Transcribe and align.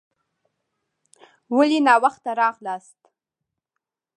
ولي 1.55 1.79
ناوخته 1.87 2.31
راغلاست؟ 2.39 2.99